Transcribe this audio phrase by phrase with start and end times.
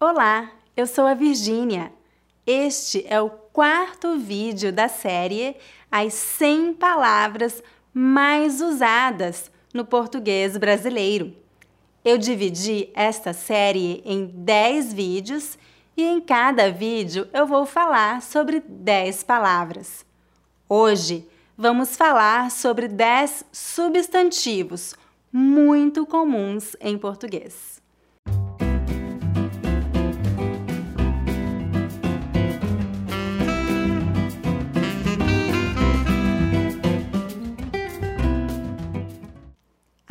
[0.00, 1.92] Olá, eu sou a Virgínia.
[2.44, 5.56] Este é o quarto vídeo da série
[5.88, 7.62] As 100 Palavras
[7.94, 11.32] Mais Usadas no Português Brasileiro.
[12.04, 15.56] Eu dividi esta série em 10 vídeos
[15.96, 20.04] e em cada vídeo eu vou falar sobre 10 palavras.
[20.68, 21.26] Hoje
[21.56, 24.96] vamos falar sobre 10 substantivos
[25.32, 27.83] muito comuns em português.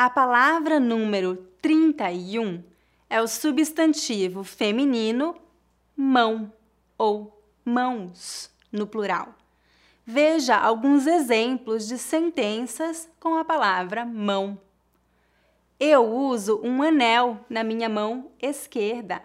[0.03, 2.61] A palavra número 31
[3.09, 5.33] é o substantivo feminino
[5.95, 6.51] mão
[6.97, 9.33] ou mãos no plural.
[10.05, 14.59] Veja alguns exemplos de sentenças com a palavra mão.
[15.79, 19.23] Eu uso um anel na minha mão esquerda.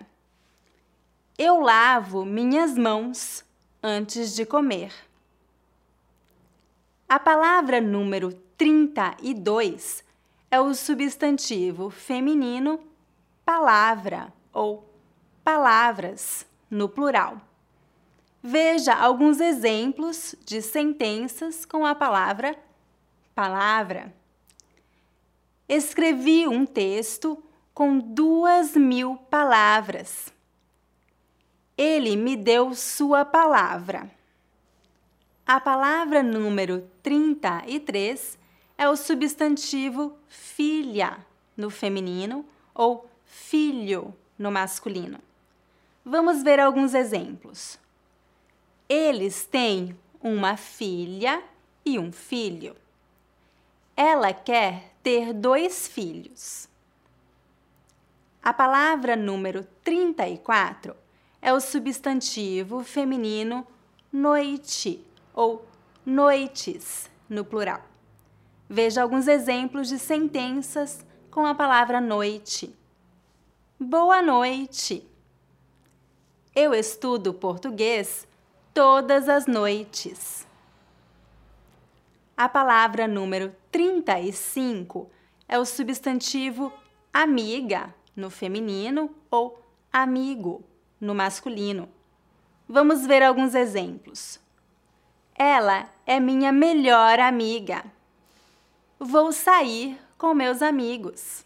[1.37, 3.45] Eu lavo minhas mãos
[3.83, 4.93] antes de comer.
[7.09, 10.07] A palavra número 32
[10.51, 12.81] é o substantivo feminino
[13.45, 14.89] palavra ou
[15.45, 17.41] palavras no plural.
[18.43, 22.57] Veja alguns exemplos de sentenças com a palavra
[23.35, 24.13] palavra.
[25.69, 27.41] Escrevi um texto
[27.73, 30.35] com duas mil palavras.
[31.77, 34.11] Ele me deu sua palavra.
[35.47, 38.37] A palavra número 33
[38.79, 41.19] é o substantivo filha
[41.57, 45.19] no feminino ou filho no masculino.
[46.05, 47.77] Vamos ver alguns exemplos.
[48.89, 51.43] Eles têm uma filha
[51.85, 52.77] e um filho.
[53.97, 56.69] Ela quer ter dois filhos.
[58.41, 60.95] A palavra número 34
[61.43, 63.67] é o substantivo feminino
[64.13, 65.05] noite
[65.35, 65.67] ou
[66.07, 67.83] noites no plural.
[68.69, 72.77] Veja alguns exemplos de sentenças com a palavra noite.
[73.81, 75.09] Boa noite.
[76.55, 78.29] Eu estudo português
[78.75, 80.47] todas as noites.
[82.37, 85.11] A palavra número 35
[85.49, 86.71] é o substantivo
[87.11, 90.63] amiga no feminino ou amigo
[91.01, 91.89] no masculino.
[92.69, 94.39] Vamos ver alguns exemplos.
[95.35, 97.83] Ela é minha melhor amiga.
[99.01, 101.45] Vou sair com meus amigos.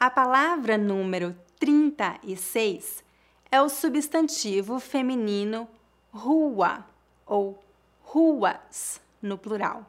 [0.00, 3.04] A palavra número 36
[3.50, 5.68] é o substantivo feminino
[6.10, 6.82] rua
[7.26, 7.62] ou
[8.00, 9.84] ruas no plural.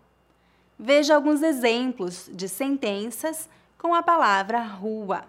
[0.77, 5.23] Veja alguns exemplos de sentenças com a palavra rua.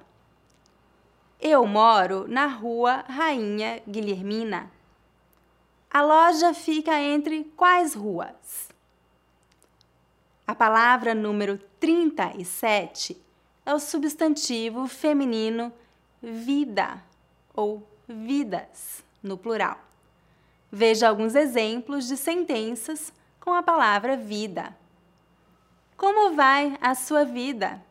[1.40, 4.68] Eu moro na rua Rainha Guilhermina.
[5.88, 8.73] A loja fica entre quais ruas?
[10.46, 13.16] A palavra número 37
[13.64, 15.72] é o substantivo feminino
[16.22, 17.02] vida
[17.54, 19.78] ou vidas, no plural.
[20.70, 23.10] Veja alguns exemplos de sentenças
[23.40, 24.76] com a palavra vida.
[25.96, 27.82] Como vai a sua vida?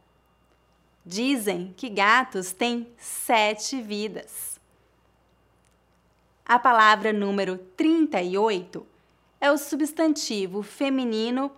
[1.04, 4.60] Dizem que gatos têm sete vidas.
[6.46, 8.86] A palavra número 38
[9.42, 11.52] é o substantivo feminino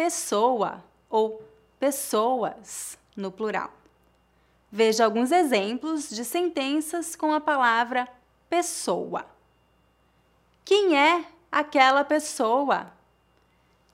[0.00, 1.42] pessoa ou
[1.78, 3.70] pessoas, no plural.
[4.72, 8.08] Veja alguns exemplos de sentenças com a palavra
[8.48, 9.26] pessoa.
[10.64, 12.90] Quem é aquela pessoa?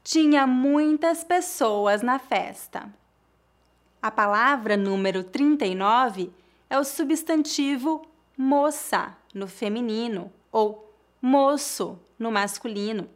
[0.05, 2.89] Tinha muitas pessoas na festa.
[4.01, 6.33] A palavra número 39
[6.71, 8.07] é o substantivo
[8.39, 10.89] moça no feminino ou
[11.21, 13.11] moço no masculino.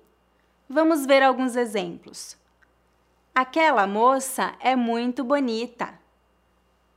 [0.69, 2.40] Vamos ver alguns exemplos.
[3.35, 5.99] Aquela moça é muito bonita.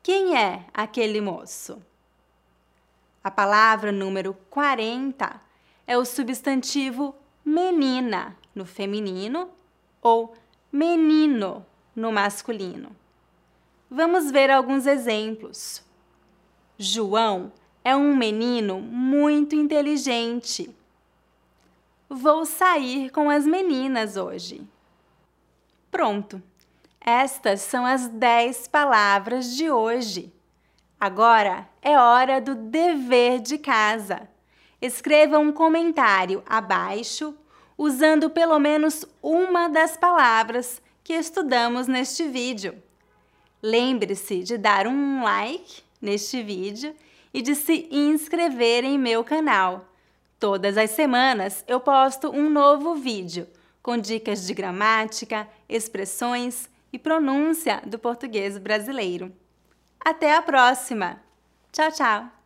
[0.01, 1.81] Quem é aquele moço?
[3.23, 5.39] A palavra número 40
[5.87, 7.15] é o substantivo
[7.45, 9.49] menina no feminino
[10.01, 10.33] ou
[10.71, 11.65] menino
[11.95, 12.95] no masculino.
[13.89, 15.83] Vamos ver alguns exemplos.
[16.77, 17.51] João
[17.83, 20.75] é um menino muito inteligente.
[22.09, 24.67] Vou sair com as meninas hoje.
[25.93, 26.41] Pronto!
[26.99, 30.33] Estas são as 10 palavras de hoje.
[30.99, 34.27] Agora é hora do dever de casa.
[34.81, 37.35] Escreva um comentário abaixo
[37.77, 42.73] usando pelo menos uma das palavras que estudamos neste vídeo.
[43.61, 46.95] Lembre-se de dar um like neste vídeo
[47.31, 49.85] e de se inscrever em meu canal.
[50.39, 53.47] Todas as semanas eu posto um novo vídeo
[53.83, 59.31] com dicas de gramática, expressões e pronúncia do português brasileiro.
[59.99, 61.21] Até a próxima!
[61.71, 62.42] Tchau, tchau!